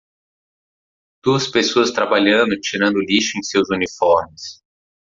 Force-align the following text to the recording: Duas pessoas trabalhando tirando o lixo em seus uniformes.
Duas 1.23 1.47
pessoas 1.47 1.91
trabalhando 1.91 2.59
tirando 2.59 2.95
o 2.95 3.05
lixo 3.05 3.37
em 3.37 3.43
seus 3.43 3.69
uniformes. 3.69 4.63